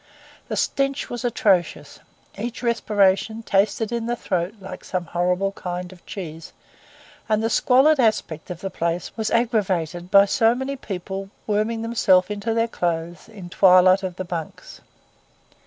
[0.47, 1.99] The stench was atrocious;
[2.35, 6.53] each respiration tasted in the throat like some horrible kind of cheese;
[7.29, 12.31] and the squalid aspect of the place was aggravated by so many people worming themselves
[12.31, 14.81] into their clothes in twilight of the bunks.